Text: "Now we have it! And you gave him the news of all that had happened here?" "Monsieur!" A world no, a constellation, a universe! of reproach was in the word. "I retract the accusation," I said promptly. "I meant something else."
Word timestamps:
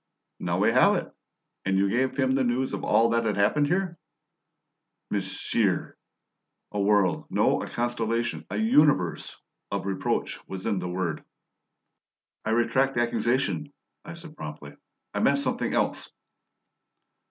"Now 0.39 0.57
we 0.57 0.71
have 0.71 0.95
it! 0.95 1.13
And 1.63 1.77
you 1.77 1.87
gave 1.87 2.17
him 2.17 2.31
the 2.33 2.43
news 2.43 2.73
of 2.73 2.83
all 2.83 3.11
that 3.11 3.23
had 3.25 3.37
happened 3.37 3.67
here?" 3.67 3.99
"Monsieur!" 5.11 5.95
A 6.71 6.79
world 6.81 7.27
no, 7.29 7.61
a 7.61 7.69
constellation, 7.69 8.43
a 8.49 8.57
universe! 8.57 9.39
of 9.69 9.85
reproach 9.85 10.39
was 10.47 10.65
in 10.65 10.79
the 10.79 10.89
word. 10.89 11.23
"I 12.43 12.49
retract 12.49 12.95
the 12.95 13.01
accusation," 13.01 13.71
I 14.03 14.15
said 14.15 14.35
promptly. 14.35 14.75
"I 15.13 15.19
meant 15.19 15.37
something 15.37 15.71
else." 15.71 16.11